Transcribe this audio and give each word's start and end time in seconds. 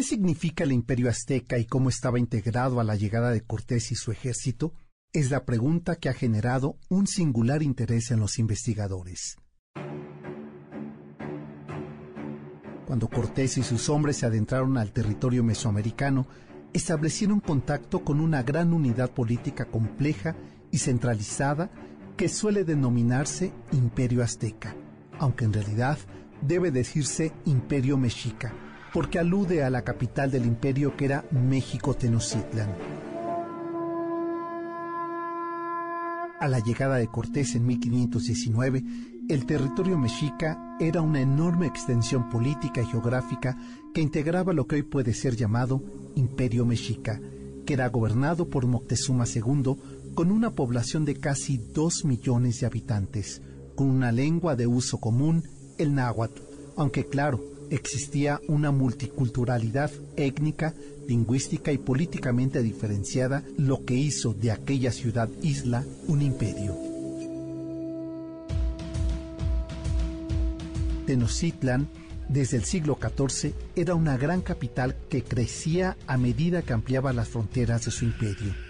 ¿Qué 0.00 0.04
significa 0.04 0.64
el 0.64 0.72
imperio 0.72 1.10
azteca 1.10 1.58
y 1.58 1.66
cómo 1.66 1.90
estaba 1.90 2.18
integrado 2.18 2.80
a 2.80 2.84
la 2.84 2.96
llegada 2.96 3.32
de 3.32 3.42
Cortés 3.42 3.92
y 3.92 3.96
su 3.96 4.10
ejército? 4.10 4.72
Es 5.12 5.30
la 5.30 5.44
pregunta 5.44 5.96
que 5.96 6.08
ha 6.08 6.14
generado 6.14 6.78
un 6.88 7.06
singular 7.06 7.62
interés 7.62 8.10
en 8.10 8.18
los 8.18 8.38
investigadores. 8.38 9.36
Cuando 12.86 13.10
Cortés 13.10 13.58
y 13.58 13.62
sus 13.62 13.90
hombres 13.90 14.16
se 14.16 14.24
adentraron 14.24 14.78
al 14.78 14.90
territorio 14.90 15.44
mesoamericano, 15.44 16.26
establecieron 16.72 17.40
contacto 17.40 18.02
con 18.02 18.22
una 18.22 18.42
gran 18.42 18.72
unidad 18.72 19.10
política 19.10 19.66
compleja 19.66 20.34
y 20.70 20.78
centralizada 20.78 21.70
que 22.16 22.30
suele 22.30 22.64
denominarse 22.64 23.52
Imperio 23.72 24.22
Azteca, 24.22 24.74
aunque 25.18 25.44
en 25.44 25.52
realidad 25.52 25.98
debe 26.40 26.70
decirse 26.70 27.34
Imperio 27.44 27.98
Mexica 27.98 28.54
porque 28.92 29.18
alude 29.18 29.62
a 29.62 29.70
la 29.70 29.82
capital 29.82 30.30
del 30.30 30.46
imperio 30.46 30.96
que 30.96 31.04
era 31.06 31.24
México 31.30 31.94
Tenochtitlan. 31.94 32.74
A 36.40 36.48
la 36.48 36.58
llegada 36.60 36.96
de 36.96 37.06
Cortés 37.06 37.54
en 37.54 37.66
1519, 37.66 38.82
el 39.28 39.46
territorio 39.46 39.98
mexica 39.98 40.76
era 40.80 41.02
una 41.02 41.20
enorme 41.20 41.66
extensión 41.66 42.30
política 42.30 42.80
y 42.80 42.86
geográfica 42.86 43.58
que 43.92 44.00
integraba 44.00 44.54
lo 44.54 44.66
que 44.66 44.76
hoy 44.76 44.82
puede 44.82 45.12
ser 45.12 45.36
llamado 45.36 45.82
Imperio 46.16 46.64
Mexica, 46.64 47.20
que 47.66 47.74
era 47.74 47.88
gobernado 47.90 48.48
por 48.48 48.66
Moctezuma 48.66 49.24
II 49.26 49.76
con 50.14 50.30
una 50.30 50.50
población 50.50 51.04
de 51.04 51.16
casi 51.16 51.58
dos 51.58 52.04
millones 52.04 52.60
de 52.60 52.66
habitantes, 52.66 53.42
con 53.76 53.90
una 53.90 54.10
lengua 54.10 54.56
de 54.56 54.66
uso 54.66 54.98
común, 54.98 55.44
el 55.78 55.94
náhuatl, 55.94 56.40
aunque 56.76 57.06
claro, 57.06 57.40
existía 57.70 58.40
una 58.48 58.70
multiculturalidad 58.70 59.90
étnica, 60.16 60.74
lingüística 61.08 61.72
y 61.72 61.78
políticamente 61.78 62.62
diferenciada, 62.62 63.42
lo 63.56 63.84
que 63.84 63.94
hizo 63.94 64.34
de 64.34 64.50
aquella 64.50 64.92
ciudad-isla 64.92 65.84
un 66.06 66.22
imperio. 66.22 66.76
Tenochtitlan, 71.06 71.88
desde 72.28 72.56
el 72.56 72.64
siglo 72.64 72.98
XIV, 73.00 73.52
era 73.74 73.94
una 73.94 74.16
gran 74.16 74.40
capital 74.42 74.96
que 75.08 75.22
crecía 75.22 75.96
a 76.06 76.16
medida 76.16 76.62
que 76.62 76.72
ampliaba 76.72 77.12
las 77.12 77.28
fronteras 77.28 77.84
de 77.84 77.90
su 77.90 78.04
imperio. 78.04 78.69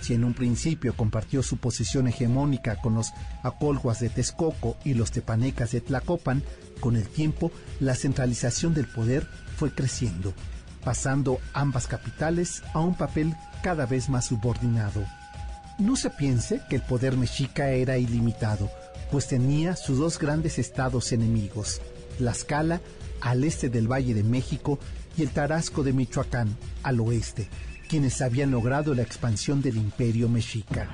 Si 0.00 0.14
en 0.14 0.24
un 0.24 0.34
principio 0.34 0.94
compartió 0.94 1.42
su 1.42 1.56
posición 1.56 2.08
hegemónica 2.08 2.76
con 2.80 2.94
los 2.94 3.12
acolhuas 3.42 4.00
de 4.00 4.08
Texcoco 4.08 4.76
y 4.84 4.94
los 4.94 5.10
tepanecas 5.10 5.72
de 5.72 5.80
Tlacopan, 5.80 6.42
con 6.80 6.96
el 6.96 7.08
tiempo, 7.08 7.50
la 7.80 7.94
centralización 7.94 8.74
del 8.74 8.86
poder 8.86 9.26
fue 9.56 9.72
creciendo, 9.72 10.32
pasando 10.84 11.40
ambas 11.52 11.86
capitales 11.86 12.62
a 12.72 12.80
un 12.80 12.94
papel 12.94 13.34
cada 13.62 13.86
vez 13.86 14.08
más 14.08 14.26
subordinado. 14.26 15.04
No 15.78 15.96
se 15.96 16.10
piense 16.10 16.60
que 16.68 16.76
el 16.76 16.82
poder 16.82 17.16
mexica 17.16 17.70
era 17.70 17.98
ilimitado, 17.98 18.70
pues 19.10 19.26
tenía 19.26 19.76
sus 19.76 19.98
dos 19.98 20.18
grandes 20.18 20.58
estados 20.58 21.12
enemigos, 21.12 21.80
Tlaxcala, 22.18 22.80
al 23.20 23.44
este 23.44 23.68
del 23.68 23.90
Valle 23.90 24.14
de 24.14 24.22
México, 24.22 24.78
y 25.16 25.22
el 25.22 25.30
Tarasco 25.30 25.82
de 25.82 25.92
Michoacán, 25.92 26.56
al 26.84 27.00
oeste, 27.00 27.48
quienes 27.88 28.20
habían 28.20 28.50
logrado 28.50 28.94
la 28.94 29.02
expansión 29.02 29.62
del 29.62 29.78
imperio 29.78 30.28
mexica. 30.28 30.86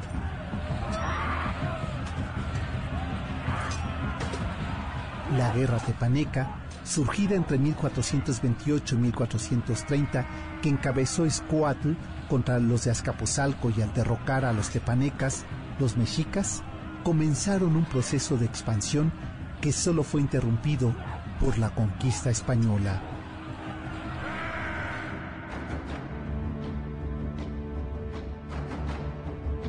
La 5.36 5.52
guerra 5.52 5.78
tepaneca, 5.78 6.60
surgida 6.84 7.34
entre 7.34 7.58
1428 7.58 8.94
y 8.94 8.98
1430, 8.98 10.26
que 10.62 10.68
encabezó 10.68 11.26
Escoatl 11.26 11.92
contra 12.28 12.60
los 12.60 12.84
de 12.84 12.92
Azcapotzalco 12.92 13.70
y 13.76 13.82
al 13.82 13.92
derrocar 13.92 14.44
a 14.44 14.52
los 14.52 14.70
tepanecas, 14.70 15.44
los 15.80 15.96
mexicas 15.96 16.62
comenzaron 17.02 17.74
un 17.76 17.84
proceso 17.84 18.36
de 18.36 18.46
expansión 18.46 19.12
que 19.60 19.72
solo 19.72 20.04
fue 20.04 20.20
interrumpido 20.20 20.94
por 21.40 21.58
la 21.58 21.70
conquista 21.70 22.30
española. 22.30 23.13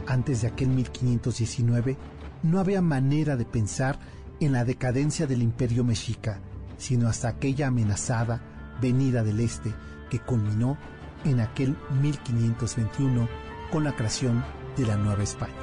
Antes 0.08 0.42
de 0.42 0.48
aquel 0.48 0.70
1519, 0.70 1.98
no 2.44 2.60
había 2.60 2.82
manera 2.82 3.36
de 3.36 3.46
pensar 3.46 4.00
en 4.40 4.52
la 4.52 4.66
decadencia 4.66 5.26
del 5.26 5.42
imperio 5.42 5.84
mexica, 5.84 6.40
sino 6.78 7.08
hasta 7.08 7.30
aquella 7.30 7.68
amenazada 7.68 8.42
venida 8.82 9.24
del 9.24 9.40
este 9.40 9.74
que 10.10 10.20
culminó 10.20 10.78
en 11.24 11.40
aquel 11.40 11.76
1521 12.02 13.28
con 13.72 13.84
la 13.84 13.96
creación 13.96 14.44
de 14.78 14.86
la 14.86 14.98
Nueva 14.98 15.24
España. 15.24 15.54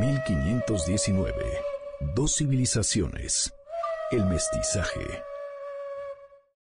...1519... 0.00 1.32
Dos 2.14 2.36
civilizaciones... 2.36 3.52
...el 4.10 4.24
mestizaje 4.24 5.29